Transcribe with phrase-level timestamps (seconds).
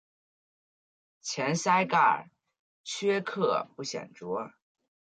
[1.21, 2.31] 前鳃盖
[2.83, 4.55] 缺刻不显着。